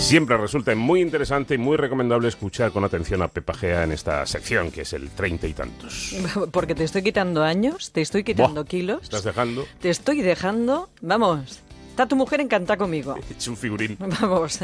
Siempre 0.00 0.36
resulta 0.38 0.74
muy 0.74 1.02
interesante 1.02 1.54
y 1.54 1.58
muy 1.58 1.76
recomendable 1.76 2.26
escuchar 2.26 2.72
con 2.72 2.84
atención 2.84 3.22
a 3.22 3.28
Pepa 3.28 3.54
Gea 3.54 3.84
en 3.84 3.92
esta 3.92 4.26
sección, 4.26 4.72
que 4.72 4.80
es 4.80 4.92
el 4.92 5.10
treinta 5.10 5.46
y 5.46 5.52
tantos. 5.52 6.16
Porque 6.52 6.74
te 6.74 6.82
estoy 6.82 7.02
quitando 7.02 7.44
años, 7.44 7.92
te 7.92 8.00
estoy 8.00 8.24
quitando 8.24 8.62
Buah, 8.62 8.68
kilos. 8.68 9.02
¿Estás 9.02 9.22
dejando? 9.22 9.66
Te 9.78 9.90
estoy 9.90 10.22
dejando. 10.22 10.88
Vamos. 11.00 11.60
Está 11.90 12.08
tu 12.08 12.16
mujer 12.16 12.40
encantada 12.40 12.76
conmigo. 12.76 13.14
Es 13.38 13.46
un 13.46 13.56
figurín. 13.56 13.98
Vamos. 14.20 14.60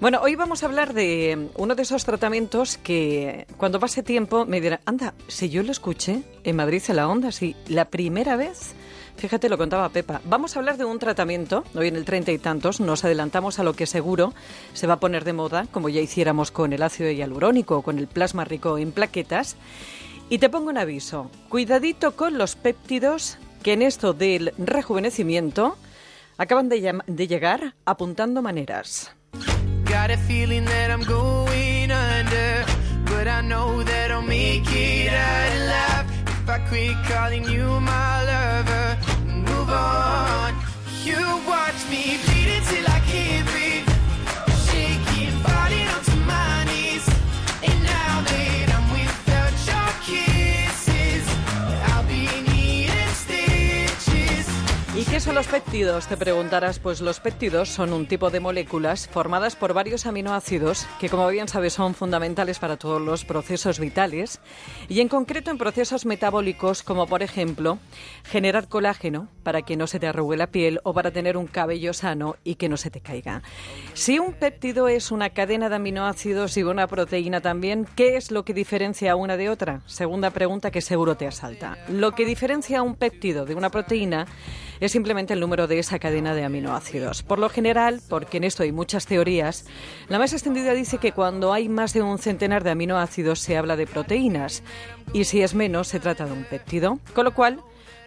Bueno, 0.00 0.20
hoy 0.22 0.36
vamos 0.36 0.62
a 0.62 0.66
hablar 0.66 0.92
de 0.92 1.48
uno 1.56 1.74
de 1.74 1.82
esos 1.82 2.04
tratamientos 2.04 2.76
que 2.76 3.46
cuando 3.56 3.80
pase 3.80 4.02
tiempo 4.02 4.44
me 4.44 4.60
dirán, 4.60 4.80
anda, 4.84 5.14
si 5.26 5.48
yo 5.48 5.62
lo 5.62 5.72
escuché 5.72 6.22
en 6.44 6.54
Madrid 6.54 6.82
en 6.86 6.96
la 6.96 7.08
onda, 7.08 7.32
sí, 7.32 7.56
la 7.66 7.86
primera 7.86 8.36
vez. 8.36 8.74
Fíjate, 9.16 9.48
lo 9.48 9.56
contaba 9.56 9.88
Pepa. 9.88 10.20
Vamos 10.24 10.54
a 10.54 10.58
hablar 10.58 10.76
de 10.76 10.84
un 10.84 10.98
tratamiento, 10.98 11.64
hoy 11.74 11.88
en 11.88 11.96
el 11.96 12.04
treinta 12.04 12.32
y 12.32 12.38
tantos, 12.38 12.80
nos 12.80 13.04
adelantamos 13.04 13.58
a 13.58 13.64
lo 13.64 13.74
que 13.74 13.86
seguro 13.86 14.34
se 14.74 14.86
va 14.86 14.94
a 14.94 15.00
poner 15.00 15.24
de 15.24 15.32
moda, 15.32 15.66
como 15.72 15.88
ya 15.88 16.00
hiciéramos 16.00 16.50
con 16.50 16.72
el 16.72 16.82
ácido 16.82 17.10
hialurónico 17.10 17.78
o 17.78 17.82
con 17.82 17.98
el 17.98 18.08
plasma 18.08 18.44
rico 18.44 18.76
en 18.76 18.92
plaquetas. 18.92 19.56
Y 20.28 20.38
te 20.38 20.50
pongo 20.50 20.68
un 20.68 20.78
aviso, 20.78 21.30
cuidadito 21.48 22.14
con 22.14 22.36
los 22.36 22.56
péptidos 22.56 23.38
que 23.62 23.72
en 23.72 23.82
esto 23.82 24.12
del 24.12 24.52
rejuvenecimiento 24.58 25.76
acaban 26.36 26.68
de, 26.68 27.26
llegar 27.26 27.74
apuntando 27.84 28.42
maneras. 28.42 29.12
I 36.56 36.58
quit 36.70 36.96
calling 37.04 37.44
you 37.44 37.68
my 37.80 38.24
lover. 38.24 38.96
Move 39.28 39.68
on. 39.68 40.54
You 41.04 41.20
watch 41.46 41.75
son 55.26 55.34
los 55.34 55.48
péptidos? 55.48 56.06
Te 56.06 56.16
preguntarás. 56.16 56.78
Pues 56.78 57.00
los 57.00 57.18
péptidos 57.18 57.68
son 57.68 57.92
un 57.92 58.06
tipo 58.06 58.30
de 58.30 58.38
moléculas 58.38 59.08
formadas 59.08 59.56
por 59.56 59.74
varios 59.74 60.06
aminoácidos 60.06 60.86
que, 61.00 61.08
como 61.08 61.26
bien 61.26 61.48
sabes, 61.48 61.72
son 61.72 61.94
fundamentales 61.94 62.60
para 62.60 62.76
todos 62.76 63.02
los 63.02 63.24
procesos 63.24 63.80
vitales 63.80 64.38
y, 64.88 65.00
en 65.00 65.08
concreto, 65.08 65.50
en 65.50 65.58
procesos 65.58 66.06
metabólicos 66.06 66.84
como, 66.84 67.08
por 67.08 67.24
ejemplo, 67.24 67.80
generar 68.22 68.68
colágeno 68.68 69.26
para 69.42 69.62
que 69.62 69.76
no 69.76 69.88
se 69.88 69.98
te 69.98 70.06
arrugue 70.06 70.36
la 70.36 70.46
piel 70.46 70.78
o 70.84 70.94
para 70.94 71.10
tener 71.10 71.36
un 71.36 71.48
cabello 71.48 71.92
sano 71.92 72.36
y 72.44 72.54
que 72.54 72.68
no 72.68 72.76
se 72.76 72.90
te 72.90 73.00
caiga. 73.00 73.42
Si 73.94 74.20
un 74.20 74.32
péptido 74.32 74.86
es 74.86 75.10
una 75.10 75.30
cadena 75.30 75.68
de 75.68 75.74
aminoácidos 75.74 76.56
y 76.56 76.62
una 76.62 76.86
proteína 76.86 77.40
también, 77.40 77.84
¿qué 77.96 78.16
es 78.16 78.30
lo 78.30 78.44
que 78.44 78.54
diferencia 78.54 79.16
una 79.16 79.36
de 79.36 79.48
otra? 79.48 79.80
Segunda 79.86 80.30
pregunta 80.30 80.70
que 80.70 80.82
seguro 80.82 81.16
te 81.16 81.26
asalta. 81.26 81.78
Lo 81.88 82.12
que 82.12 82.24
diferencia 82.24 82.82
un 82.82 82.94
péptido 82.94 83.44
de 83.44 83.56
una 83.56 83.70
proteína 83.70 84.28
es 84.80 84.92
simplemente 84.92 85.34
el 85.34 85.40
número 85.40 85.66
de 85.66 85.78
esa 85.78 85.98
cadena 85.98 86.34
de 86.34 86.44
aminoácidos. 86.44 87.22
Por 87.22 87.38
lo 87.38 87.48
general, 87.48 88.00
porque 88.08 88.36
en 88.38 88.44
esto 88.44 88.62
hay 88.62 88.72
muchas 88.72 89.06
teorías, 89.06 89.66
la 90.08 90.18
más 90.18 90.32
extendida 90.32 90.72
dice 90.72 90.98
que 90.98 91.12
cuando 91.12 91.52
hay 91.52 91.68
más 91.68 91.92
de 91.92 92.02
un 92.02 92.18
centenar 92.18 92.64
de 92.64 92.70
aminoácidos 92.70 93.40
se 93.40 93.56
habla 93.56 93.76
de 93.76 93.86
proteínas 93.86 94.62
y 95.12 95.24
si 95.24 95.42
es 95.42 95.54
menos 95.54 95.88
se 95.88 96.00
trata 96.00 96.26
de 96.26 96.32
un 96.32 96.44
péptido, 96.44 96.98
con 97.14 97.24
lo 97.24 97.34
cual 97.34 97.60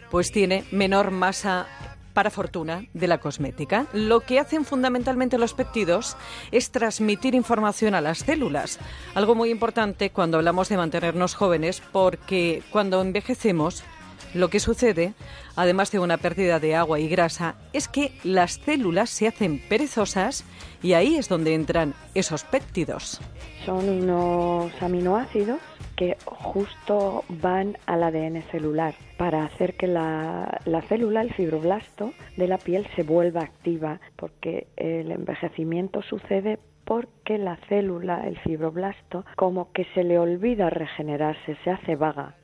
pues 0.10 0.32
tiene 0.32 0.66
menor 0.72 1.12
masa 1.12 1.68
para 2.14 2.32
fortuna 2.32 2.86
de 2.94 3.08
la 3.08 3.20
cosmética. 3.20 3.86
Lo 3.94 4.22
que 4.22 4.40
hacen 4.40 4.66
fundamentalmente 4.66 5.38
los 5.38 5.54
péptidos 5.54 6.18
es 6.52 6.72
transmitir 6.72 7.36
información 7.36 7.96
a 7.96 8.02
las 8.02 8.20
células, 8.20 8.80
algo 9.16 9.36
muy 9.36 9.52
importante 9.52 10.10
cuando 10.10 10.38
hablamos 10.38 10.70
de 10.70 10.78
mantenernos 10.78 11.36
jóvenes 11.36 11.82
porque 11.92 12.64
cuando 12.72 13.02
envejecemos 13.02 13.84
lo 14.34 14.50
que 14.50 14.60
sucede, 14.60 15.14
además 15.56 15.92
de 15.92 16.00
una 16.00 16.18
pérdida 16.18 16.60
de 16.60 16.76
agua 16.76 17.00
y 17.00 17.08
grasa, 17.08 17.56
es 17.74 17.88
que 17.88 18.12
las 18.24 18.54
células 18.54 19.10
se 19.10 19.28
hacen 19.28 19.60
perezosas 19.70 20.46
y 20.82 20.94
ahí 20.94 21.16
es 21.16 21.30
donde 21.30 21.54
entran 21.54 21.94
esos 22.14 22.44
péptidos. 22.44 23.22
Son 23.66 23.90
unos 23.90 24.72
aminoácidos 24.82 25.60
que 25.96 26.16
justo 26.26 27.26
van 27.28 27.78
al 27.86 28.04
ADN 28.04 28.42
celular 28.52 28.96
para 29.18 29.44
hacer 29.44 29.76
que 29.76 29.88
la, 29.88 30.62
la 30.64 30.82
célula, 30.84 31.22
el 31.22 31.34
fibroblasto 31.34 32.14
de 32.38 32.48
la 32.48 32.58
piel 32.58 32.88
se 32.96 33.04
vuelva 33.04 33.42
activa, 33.42 34.00
porque 34.16 34.68
el 34.78 35.12
envejecimiento 35.12 36.02
sucede 36.04 36.60
porque 36.86 37.38
la 37.38 37.58
célula, 37.68 38.26
el 38.26 38.40
fibroblasto, 38.40 39.26
como 39.36 39.72
que 39.74 39.86
se 39.94 40.04
le 40.04 40.18
olvida 40.18 40.70
regenerarse, 40.70 41.56
se 41.64 41.70
hace 41.70 41.96
vaga. 41.96 42.39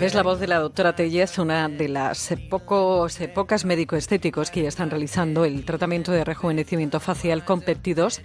Es 0.00 0.14
la 0.14 0.22
voz 0.22 0.40
de 0.40 0.48
la 0.48 0.58
doctora 0.58 0.94
Tellez, 0.94 1.38
una 1.38 1.68
de 1.68 1.88
las 1.88 2.34
pocos, 2.50 3.18
pocas 3.34 3.64
médico-estéticos 3.64 4.50
que 4.50 4.62
ya 4.62 4.68
están 4.68 4.90
realizando 4.90 5.44
el 5.44 5.64
tratamiento 5.64 6.12
de 6.12 6.24
rejuvenecimiento 6.24 7.00
facial 7.00 7.44
con 7.44 7.60
péptidos 7.60 8.20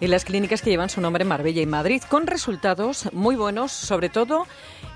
en 0.00 0.10
las 0.10 0.24
clínicas 0.24 0.60
que 0.60 0.70
llevan 0.70 0.88
su 0.88 1.00
nombre 1.00 1.22
en 1.22 1.28
Marbella 1.28 1.62
y 1.62 1.66
Madrid, 1.66 2.02
con 2.08 2.26
resultados 2.26 3.08
muy 3.12 3.36
buenos, 3.36 3.72
sobre 3.72 4.08
todo 4.08 4.46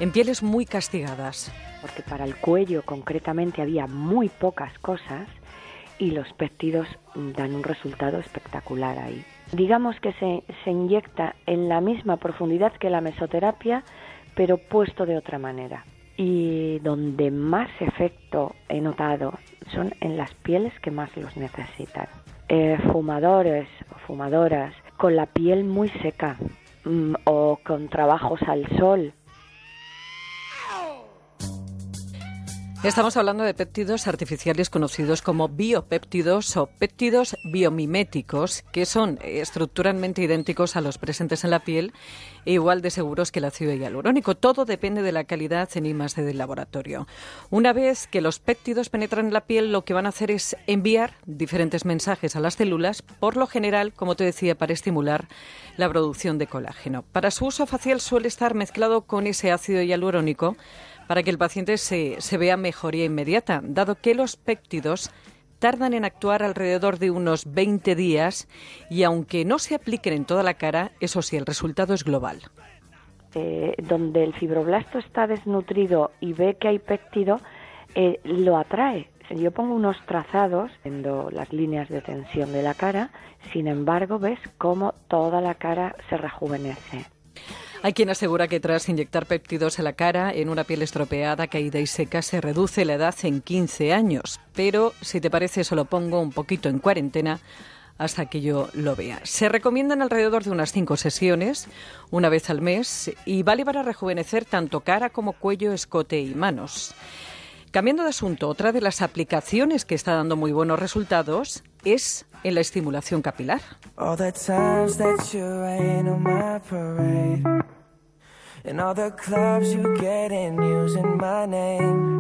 en 0.00 0.12
pieles 0.12 0.42
muy 0.42 0.66
castigadas. 0.66 1.52
porque 1.80 2.02
para 2.02 2.24
el 2.24 2.36
cuello 2.36 2.82
concretamente 2.84 3.62
había 3.62 3.86
muy 3.86 4.28
pocas 4.28 4.76
cosas 4.80 5.28
y 5.98 6.10
los 6.10 6.30
péptidos 6.34 6.88
dan 7.14 7.54
un 7.54 7.62
resultado 7.62 8.18
espectacular 8.18 8.98
ahí. 8.98 9.24
Digamos 9.52 9.98
que 10.00 10.12
se, 10.14 10.42
se 10.64 10.70
inyecta 10.70 11.36
en 11.46 11.68
la 11.68 11.80
misma 11.80 12.16
profundidad 12.16 12.72
que 12.72 12.90
la 12.90 13.00
mesoterapia, 13.00 13.84
pero 14.36 14.58
puesto 14.58 15.06
de 15.06 15.16
otra 15.16 15.40
manera. 15.40 15.84
Y 16.16 16.78
donde 16.80 17.30
más 17.32 17.68
efecto 17.80 18.54
he 18.68 18.80
notado 18.80 19.32
son 19.72 19.92
en 20.00 20.16
las 20.16 20.32
pieles 20.34 20.72
que 20.80 20.92
más 20.92 21.14
los 21.16 21.36
necesitan. 21.36 22.06
Eh, 22.48 22.78
fumadores 22.92 23.68
o 23.92 23.98
fumadoras 24.06 24.72
con 24.96 25.16
la 25.16 25.26
piel 25.26 25.64
muy 25.64 25.88
seca 25.88 26.36
mm, 26.84 27.14
o 27.24 27.58
con 27.64 27.88
trabajos 27.88 28.40
al 28.46 28.66
sol 28.78 29.12
Estamos 32.86 33.16
hablando 33.16 33.42
de 33.42 33.52
péptidos 33.52 34.06
artificiales 34.06 34.70
conocidos 34.70 35.20
como 35.20 35.48
biopéptidos 35.48 36.56
o 36.56 36.66
péptidos 36.66 37.36
biomiméticos, 37.42 38.62
que 38.70 38.86
son 38.86 39.18
estructuralmente 39.24 40.22
idénticos 40.22 40.76
a 40.76 40.80
los 40.80 40.96
presentes 40.96 41.42
en 41.42 41.50
la 41.50 41.64
piel 41.64 41.92
e 42.44 42.52
igual 42.52 42.82
de 42.82 42.90
seguros 42.90 43.32
que 43.32 43.40
el 43.40 43.46
ácido 43.46 43.74
hialurónico. 43.74 44.36
Todo 44.36 44.64
depende 44.64 45.02
de 45.02 45.10
la 45.10 45.24
calidad 45.24 45.68
en 45.74 45.86
I+D 45.86 46.22
del 46.22 46.38
laboratorio. 46.38 47.08
Una 47.50 47.72
vez 47.72 48.06
que 48.06 48.20
los 48.20 48.38
péptidos 48.38 48.88
penetran 48.88 49.26
en 49.26 49.32
la 49.32 49.46
piel, 49.46 49.72
lo 49.72 49.84
que 49.84 49.92
van 49.92 50.06
a 50.06 50.10
hacer 50.10 50.30
es 50.30 50.56
enviar 50.68 51.14
diferentes 51.26 51.84
mensajes 51.84 52.36
a 52.36 52.40
las 52.40 52.54
células, 52.54 53.02
por 53.02 53.36
lo 53.36 53.48
general, 53.48 53.94
como 53.94 54.14
te 54.14 54.22
decía, 54.22 54.54
para 54.54 54.72
estimular 54.72 55.26
la 55.76 55.88
producción 55.88 56.38
de 56.38 56.46
colágeno. 56.46 57.02
Para 57.02 57.32
su 57.32 57.46
uso 57.46 57.66
facial 57.66 58.00
suele 58.00 58.28
estar 58.28 58.54
mezclado 58.54 59.02
con 59.02 59.26
ese 59.26 59.50
ácido 59.50 59.82
hialurónico 59.82 60.56
para 61.08 61.22
que 61.22 61.30
el 61.30 61.38
paciente 61.38 61.78
se, 61.78 62.20
se 62.20 62.38
vea 62.38 62.56
mejoría 62.56 63.04
inmediata, 63.04 63.60
dado 63.62 63.94
que 63.96 64.14
los 64.14 64.36
péptidos 64.36 65.10
tardan 65.58 65.94
en 65.94 66.04
actuar 66.04 66.42
alrededor 66.42 66.98
de 66.98 67.10
unos 67.10 67.52
20 67.52 67.94
días 67.94 68.48
y 68.90 69.04
aunque 69.04 69.44
no 69.44 69.58
se 69.58 69.74
apliquen 69.74 70.12
en 70.12 70.24
toda 70.24 70.42
la 70.42 70.54
cara, 70.54 70.92
eso 71.00 71.22
sí, 71.22 71.36
el 71.36 71.46
resultado 71.46 71.94
es 71.94 72.04
global. 72.04 72.42
eh, 73.34 73.74
donde 73.82 74.24
el 74.24 74.32
fibroblasto 74.34 74.98
está 74.98 75.26
desnutrido 75.26 76.10
y 76.20 76.32
ve 76.32 76.56
que 76.58 76.68
hay 76.68 76.78
péptido, 76.78 77.40
eh, 77.94 78.18
lo 78.24 78.56
atrae. 78.56 79.10
Yo 79.30 79.50
pongo 79.50 79.74
unos 79.74 79.96
trazados 80.06 80.70
viendo 80.84 81.28
las 81.30 81.52
líneas 81.52 81.88
de 81.88 82.00
tensión 82.00 82.52
de 82.52 82.62
la 82.62 82.74
cara, 82.74 83.10
sin 83.52 83.66
embargo 83.66 84.18
ves 84.18 84.38
cómo 84.56 84.94
toda 85.08 85.40
la 85.40 85.54
cara 85.54 85.96
se 86.08 86.16
rejuvenece. 86.16 87.06
Hay 87.82 87.92
quien 87.92 88.10
asegura 88.10 88.48
que 88.48 88.60
tras 88.60 88.88
inyectar 88.88 89.26
péptidos 89.26 89.78
en 89.78 89.84
la 89.84 89.92
cara, 89.92 90.32
en 90.32 90.48
una 90.48 90.64
piel 90.64 90.82
estropeada, 90.82 91.46
caída 91.46 91.78
y 91.78 91.86
seca, 91.86 92.22
se 92.22 92.40
reduce 92.40 92.84
la 92.84 92.94
edad 92.94 93.14
en 93.22 93.40
15 93.40 93.92
años. 93.92 94.40
Pero, 94.54 94.92
si 95.00 95.20
te 95.20 95.30
parece, 95.30 95.60
eso 95.60 95.74
lo 95.74 95.84
pongo 95.84 96.20
un 96.20 96.30
poquito 96.30 96.68
en 96.68 96.78
cuarentena 96.78 97.40
hasta 97.98 98.26
que 98.26 98.40
yo 98.40 98.68
lo 98.74 98.94
vea. 98.94 99.20
Se 99.24 99.48
recomiendan 99.48 100.02
alrededor 100.02 100.44
de 100.44 100.50
unas 100.50 100.72
cinco 100.72 100.96
sesiones, 100.96 101.68
una 102.10 102.28
vez 102.28 102.50
al 102.50 102.60
mes, 102.60 103.12
y 103.24 103.42
vale 103.42 103.64
para 103.64 103.82
rejuvenecer 103.82 104.44
tanto 104.44 104.80
cara 104.80 105.10
como 105.10 105.32
cuello, 105.32 105.72
escote 105.72 106.20
y 106.20 106.34
manos. 106.34 106.94
Cambiando 107.70 108.04
de 108.04 108.10
asunto, 108.10 108.48
otra 108.48 108.72
de 108.72 108.80
las 108.80 109.02
aplicaciones 109.02 109.84
que 109.84 109.94
está 109.94 110.14
dando 110.14 110.36
muy 110.36 110.52
buenos 110.52 110.78
resultados 110.78 111.62
es 111.86 112.26
en 112.42 112.54
la 112.54 112.60
estimulación 112.60 113.22
capilar. 113.22 113.60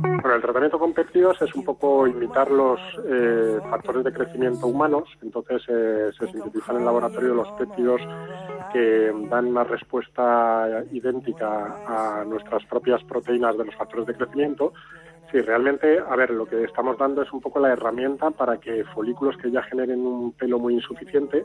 Bueno, 0.00 0.34
el 0.36 0.42
tratamiento 0.42 0.78
con 0.78 0.92
péptidos 0.92 1.42
es 1.42 1.52
un 1.56 1.64
poco 1.64 2.06
imitar 2.06 2.50
los 2.50 2.78
eh, 3.04 3.58
factores 3.68 4.04
de 4.04 4.12
crecimiento 4.12 4.68
humanos, 4.68 5.08
entonces 5.22 5.62
eh, 5.68 6.10
se 6.16 6.26
sintetizan 6.28 6.76
en 6.76 6.82
el 6.82 6.86
laboratorio 6.86 7.34
los 7.34 7.48
péptidos 7.58 8.00
que 8.72 9.12
dan 9.28 9.46
una 9.46 9.64
respuesta 9.64 10.84
idéntica 10.92 12.20
a 12.20 12.24
nuestras 12.24 12.64
propias 12.66 13.02
proteínas 13.04 13.58
de 13.58 13.64
los 13.64 13.74
factores 13.74 14.06
de 14.06 14.14
crecimiento. 14.14 14.72
Sí, 15.30 15.40
realmente, 15.40 15.98
a 15.98 16.14
ver, 16.14 16.30
lo 16.30 16.46
que 16.46 16.62
estamos 16.64 16.96
dando 16.98 17.22
es 17.22 17.32
un 17.32 17.40
poco 17.40 17.58
la 17.58 17.72
herramienta 17.72 18.30
para 18.30 18.58
que 18.58 18.84
folículos 18.84 19.36
que 19.36 19.50
ya 19.50 19.62
generen 19.62 20.00
un 20.06 20.32
pelo 20.32 20.58
muy 20.58 20.74
insuficiente 20.74 21.44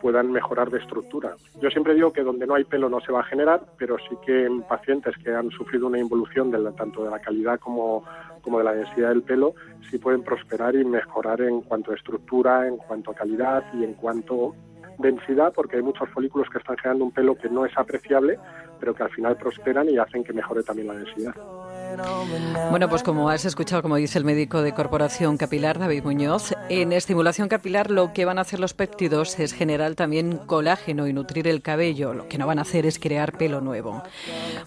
puedan 0.00 0.32
mejorar 0.32 0.68
de 0.68 0.78
estructura. 0.78 1.36
Yo 1.60 1.70
siempre 1.70 1.94
digo 1.94 2.12
que 2.12 2.24
donde 2.24 2.44
no 2.44 2.56
hay 2.56 2.64
pelo 2.64 2.88
no 2.88 3.00
se 3.00 3.12
va 3.12 3.20
a 3.20 3.24
generar, 3.24 3.62
pero 3.78 3.96
sí 3.98 4.16
que 4.26 4.46
en 4.46 4.62
pacientes 4.62 5.14
que 5.22 5.32
han 5.32 5.50
sufrido 5.50 5.86
una 5.86 6.00
involución 6.00 6.50
de 6.50 6.58
la, 6.58 6.72
tanto 6.72 7.04
de 7.04 7.10
la 7.10 7.20
calidad 7.20 7.60
como, 7.60 8.02
como 8.42 8.58
de 8.58 8.64
la 8.64 8.74
densidad 8.74 9.10
del 9.10 9.22
pelo, 9.22 9.54
sí 9.88 9.98
pueden 9.98 10.24
prosperar 10.24 10.74
y 10.74 10.84
mejorar 10.84 11.40
en 11.42 11.62
cuanto 11.62 11.92
a 11.92 11.94
estructura, 11.94 12.66
en 12.66 12.78
cuanto 12.78 13.12
a 13.12 13.14
calidad 13.14 13.62
y 13.74 13.84
en 13.84 13.94
cuanto 13.94 14.56
densidad, 14.98 15.52
porque 15.54 15.76
hay 15.76 15.82
muchos 15.82 16.08
folículos 16.10 16.48
que 16.50 16.58
están 16.58 16.76
generando 16.76 17.04
un 17.04 17.12
pelo 17.12 17.36
que 17.36 17.48
no 17.48 17.64
es 17.64 17.72
apreciable, 17.78 18.38
pero 18.80 18.94
que 18.94 19.04
al 19.04 19.10
final 19.10 19.36
prosperan 19.36 19.88
y 19.88 19.98
hacen 19.98 20.24
que 20.24 20.32
mejore 20.32 20.64
también 20.64 20.88
la 20.88 20.94
densidad. 20.94 21.34
Bueno, 22.70 22.88
pues 22.88 23.02
como 23.02 23.28
has 23.28 23.44
escuchado, 23.44 23.82
como 23.82 23.96
dice 23.96 24.18
el 24.18 24.24
médico 24.24 24.62
de 24.62 24.72
Corporación 24.72 25.36
Capilar, 25.36 25.78
David 25.78 26.04
Muñoz, 26.04 26.54
en 26.68 26.92
estimulación 26.92 27.48
capilar 27.48 27.90
lo 27.90 28.12
que 28.12 28.24
van 28.24 28.38
a 28.38 28.42
hacer 28.42 28.60
los 28.60 28.72
péptidos 28.72 29.38
es 29.38 29.52
generar 29.52 29.94
también 29.94 30.38
colágeno 30.38 31.06
y 31.06 31.12
nutrir 31.12 31.48
el 31.48 31.60
cabello. 31.60 32.14
Lo 32.14 32.28
que 32.28 32.38
no 32.38 32.46
van 32.46 32.58
a 32.58 32.62
hacer 32.62 32.86
es 32.86 32.98
crear 32.98 33.36
pelo 33.36 33.60
nuevo. 33.60 34.02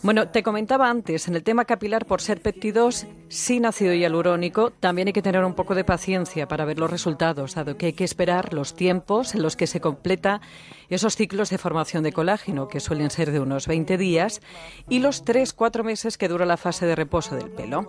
Bueno, 0.03 0.27
te 0.27 0.43
comentaba 0.43 0.89
antes, 0.89 1.27
en 1.27 1.35
el 1.35 1.43
tema 1.43 1.65
capilar, 1.65 2.05
por 2.05 2.21
ser 2.21 2.41
péptidos 2.41 3.07
sin 3.27 3.65
ácido 3.65 3.93
hialurónico, 3.93 4.71
también 4.71 5.07
hay 5.07 5.13
que 5.13 5.23
tener 5.23 5.43
un 5.43 5.55
poco 5.55 5.73
de 5.73 5.83
paciencia 5.83 6.47
para 6.47 6.65
ver 6.65 6.77
los 6.77 6.91
resultados, 6.91 7.55
dado 7.55 7.77
que 7.77 7.87
hay 7.87 7.93
que 7.93 8.03
esperar 8.03 8.53
los 8.53 8.75
tiempos 8.75 9.33
en 9.33 9.41
los 9.41 9.55
que 9.55 9.67
se 9.67 9.81
completa 9.81 10.41
esos 10.89 11.15
ciclos 11.15 11.49
de 11.49 11.57
formación 11.57 12.03
de 12.03 12.13
colágeno, 12.13 12.67
que 12.67 12.79
suelen 12.79 13.09
ser 13.09 13.31
de 13.31 13.39
unos 13.39 13.65
20 13.65 13.97
días, 13.97 14.41
y 14.87 14.99
los 14.99 15.25
3-4 15.25 15.83
meses 15.83 16.19
que 16.19 16.27
dura 16.27 16.45
la 16.45 16.57
fase 16.57 16.85
de 16.85 16.95
reposo 16.95 17.14
del 17.15 17.49
pelo. 17.49 17.87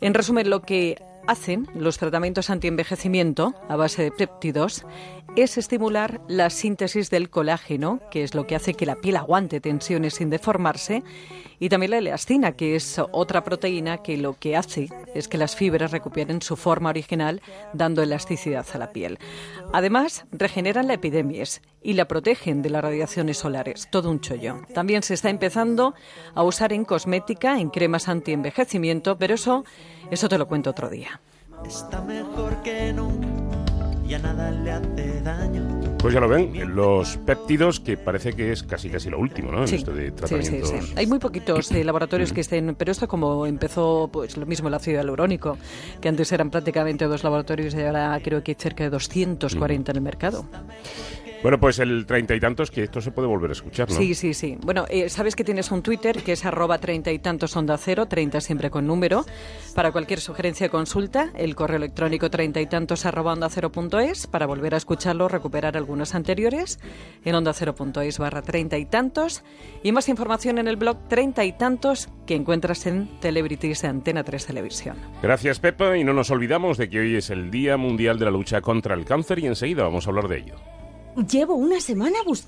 En 0.00 0.14
resumen, 0.14 0.48
lo 0.48 0.62
que 0.62 0.96
hacen 1.26 1.66
los 1.74 1.98
tratamientos 1.98 2.50
antienvejecimiento 2.50 3.54
a 3.68 3.76
base 3.76 4.02
de 4.02 4.12
péptidos 4.12 4.84
es 5.36 5.58
estimular 5.58 6.20
la 6.28 6.50
síntesis 6.50 7.10
del 7.10 7.30
colágeno, 7.30 8.00
que 8.10 8.22
es 8.22 8.34
lo 8.34 8.46
que 8.46 8.56
hace 8.56 8.74
que 8.74 8.86
la 8.86 8.96
piel 8.96 9.16
aguante 9.16 9.60
tensiones 9.60 10.14
sin 10.14 10.30
deformarse, 10.30 11.02
y 11.58 11.68
también 11.68 11.90
la 11.90 11.98
elastina, 11.98 12.52
que 12.52 12.74
es 12.74 13.00
otra 13.12 13.44
proteína 13.44 13.98
que 13.98 14.16
lo 14.16 14.34
que 14.34 14.56
hace 14.56 14.88
es 15.14 15.28
que 15.28 15.38
las 15.38 15.56
fibras 15.56 15.90
recuperen 15.90 16.42
su 16.42 16.56
forma 16.56 16.90
original, 16.90 17.42
dando 17.72 18.02
elasticidad 18.02 18.66
a 18.72 18.78
la 18.78 18.92
piel. 18.92 19.18
Además, 19.72 20.26
regeneran 20.32 20.86
la 20.86 20.94
epidemies 20.94 21.60
y 21.82 21.94
la 21.94 22.06
protegen 22.06 22.62
de 22.62 22.70
las 22.70 22.82
radiaciones 22.82 23.38
solares, 23.38 23.88
todo 23.90 24.10
un 24.10 24.20
chollo. 24.20 24.60
También 24.74 25.02
se 25.02 25.14
está 25.14 25.30
empezando 25.30 25.94
a 26.34 26.42
usar 26.42 26.72
en 26.72 26.84
cosmética, 26.84 27.58
en 27.58 27.70
cremas 27.70 28.08
antienvejecimiento, 28.08 29.16
pero 29.16 29.34
eso, 29.34 29.64
eso 30.10 30.28
te 30.28 30.38
lo 30.38 30.46
cuento 30.46 30.70
otro 30.70 30.90
día. 30.90 31.20
Está 31.66 32.00
mejor 32.02 32.62
que 32.62 32.92
nunca, 32.92 33.26
ya 34.06 34.18
nada 34.18 34.50
le 34.50 34.70
hace 34.70 35.20
daño. 35.20 35.80
Pues 35.98 36.14
ya 36.14 36.20
lo 36.20 36.28
ven, 36.28 36.74
los 36.74 37.18
péptidos, 37.18 37.78
que 37.78 37.98
parece 37.98 38.32
que 38.32 38.52
es 38.52 38.62
casi 38.62 38.88
casi 38.88 39.10
lo 39.10 39.18
último, 39.18 39.52
¿no? 39.52 39.64
En 39.64 39.74
esto 39.74 39.92
de 39.92 40.06
sí, 40.06 40.10
sí, 40.10 40.16
tratamientos. 40.16 40.70
sí. 40.70 40.94
Hay 40.96 41.06
muy 41.06 41.18
poquitos 41.18 41.70
eh, 41.72 41.84
laboratorios 41.84 42.32
que 42.32 42.40
estén, 42.40 42.74
pero 42.74 42.92
esto 42.92 43.06
como 43.06 43.46
empezó, 43.46 44.08
pues 44.10 44.38
lo 44.38 44.46
mismo 44.46 44.68
el 44.68 44.74
ácido 44.74 44.96
hialurónico, 44.96 45.58
que 46.00 46.08
antes 46.08 46.32
eran 46.32 46.50
prácticamente 46.50 47.04
dos 47.04 47.22
laboratorios 47.22 47.74
y 47.74 47.82
ahora 47.82 48.18
creo 48.24 48.42
que 48.42 48.52
hay 48.52 48.56
cerca 48.58 48.84
de 48.84 48.90
240 48.90 49.92
en 49.92 49.96
el 49.96 50.02
mercado. 50.02 50.46
Bueno, 51.42 51.58
pues 51.58 51.78
el 51.78 52.04
treinta 52.04 52.34
y 52.34 52.40
tantos, 52.40 52.70
que 52.70 52.82
esto 52.82 53.00
se 53.00 53.12
puede 53.12 53.26
volver 53.26 53.50
a 53.50 53.52
escuchar, 53.52 53.88
¿no? 53.88 53.96
Sí, 53.96 54.14
sí, 54.14 54.34
sí. 54.34 54.58
Bueno, 54.60 54.84
eh, 54.90 55.08
sabes 55.08 55.34
que 55.34 55.42
tienes 55.42 55.70
un 55.70 55.82
Twitter 55.82 56.22
que 56.22 56.32
es 56.32 56.44
arroba 56.44 56.78
treinta 56.78 57.10
y 57.12 57.18
tantos 57.18 57.56
onda 57.56 57.78
cero, 57.78 58.06
treinta 58.06 58.42
siempre 58.42 58.70
con 58.70 58.86
número. 58.86 59.24
Para 59.74 59.90
cualquier 59.90 60.20
sugerencia 60.20 60.66
o 60.66 60.70
consulta, 60.70 61.30
el 61.34 61.54
correo 61.54 61.78
electrónico 61.78 62.30
treinta 62.30 62.60
y 62.60 62.66
tantos 62.66 63.06
arroba 63.06 63.32
onda 63.32 63.48
cero 63.48 63.72
punto 63.72 63.98
es. 63.98 64.26
Para 64.26 64.46
volver 64.46 64.74
a 64.74 64.76
escucharlo, 64.76 65.28
recuperar 65.28 65.78
algunos 65.78 66.14
anteriores 66.14 66.78
en 67.24 67.34
onda 67.34 67.54
cero 67.54 67.74
punto 67.74 68.02
es 68.02 68.18
barra 68.18 68.42
treinta 68.42 68.76
y 68.76 68.84
tantos. 68.84 69.42
Y 69.82 69.92
más 69.92 70.10
información 70.10 70.58
en 70.58 70.68
el 70.68 70.76
blog 70.76 71.08
treinta 71.08 71.44
y 71.46 71.52
tantos 71.52 72.10
que 72.26 72.34
encuentras 72.34 72.86
en 72.86 73.08
Celebrities 73.20 73.82
de 73.82 73.88
Antena 73.88 74.24
3 74.24 74.46
Televisión. 74.46 74.96
Gracias, 75.22 75.58
Pepa, 75.58 75.96
y 75.96 76.04
no 76.04 76.12
nos 76.12 76.30
olvidamos 76.30 76.76
de 76.76 76.90
que 76.90 77.00
hoy 77.00 77.16
es 77.16 77.30
el 77.30 77.50
Día 77.50 77.76
Mundial 77.76 78.18
de 78.18 78.26
la 78.26 78.30
Lucha 78.30 78.60
contra 78.60 78.94
el 78.94 79.04
Cáncer 79.04 79.38
y 79.38 79.46
enseguida 79.46 79.82
vamos 79.82 80.06
a 80.06 80.10
hablar 80.10 80.28
de 80.28 80.38
ello. 80.38 80.79
Llevo 81.16 81.54
una 81.54 81.80
semana 81.80 82.18
buscando 82.24 82.40